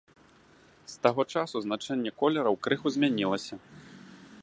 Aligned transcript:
З 0.93 1.03
таго 1.03 1.21
часу 1.35 1.55
значэнне 1.67 2.11
колераў 2.25 2.55
крыху 2.69 2.87
змянілася. 2.97 3.55